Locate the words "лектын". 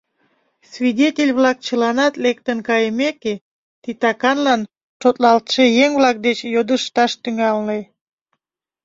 2.23-2.57